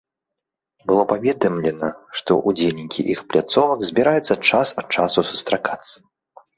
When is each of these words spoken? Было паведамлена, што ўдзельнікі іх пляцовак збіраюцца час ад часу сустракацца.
Было 0.91 1.03
паведамлена, 1.11 1.89
што 2.21 2.39
ўдзельнікі 2.53 3.07
іх 3.17 3.23
пляцовак 3.35 3.87
збіраюцца 3.93 4.43
час 4.53 4.67
ад 4.83 4.87
часу 5.03 5.19
сустракацца. 5.33 5.97